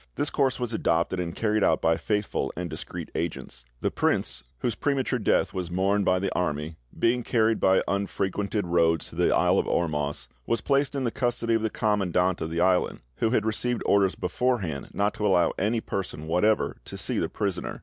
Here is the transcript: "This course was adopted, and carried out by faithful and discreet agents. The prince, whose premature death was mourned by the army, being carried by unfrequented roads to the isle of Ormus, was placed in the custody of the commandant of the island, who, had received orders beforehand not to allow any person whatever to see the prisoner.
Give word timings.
"This 0.15 0.31
course 0.31 0.59
was 0.59 0.73
adopted, 0.73 1.19
and 1.19 1.35
carried 1.35 1.63
out 1.63 1.79
by 1.79 1.95
faithful 1.95 2.51
and 2.57 2.71
discreet 2.71 3.11
agents. 3.13 3.65
The 3.81 3.91
prince, 3.91 4.43
whose 4.61 4.73
premature 4.73 5.19
death 5.19 5.53
was 5.53 5.69
mourned 5.69 6.05
by 6.05 6.17
the 6.17 6.33
army, 6.33 6.75
being 6.97 7.21
carried 7.21 7.59
by 7.59 7.83
unfrequented 7.87 8.65
roads 8.65 9.09
to 9.09 9.15
the 9.15 9.29
isle 9.31 9.59
of 9.59 9.67
Ormus, 9.67 10.27
was 10.47 10.59
placed 10.59 10.95
in 10.95 11.03
the 11.03 11.11
custody 11.11 11.53
of 11.53 11.61
the 11.61 11.69
commandant 11.69 12.41
of 12.41 12.49
the 12.49 12.61
island, 12.61 13.01
who, 13.17 13.29
had 13.29 13.45
received 13.45 13.83
orders 13.85 14.15
beforehand 14.15 14.87
not 14.91 15.13
to 15.13 15.27
allow 15.27 15.53
any 15.59 15.79
person 15.81 16.25
whatever 16.25 16.77
to 16.85 16.97
see 16.97 17.19
the 17.19 17.29
prisoner. 17.29 17.79